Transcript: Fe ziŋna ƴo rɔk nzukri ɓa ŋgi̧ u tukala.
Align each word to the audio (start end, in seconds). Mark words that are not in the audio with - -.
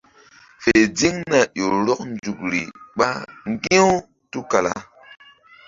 Fe 0.63 0.73
ziŋna 0.97 1.39
ƴo 1.57 1.65
rɔk 1.85 1.99
nzukri 2.13 2.61
ɓa 2.97 3.07
ŋgi̧ 3.49 3.75
u 3.91 3.95
tukala. 4.31 4.73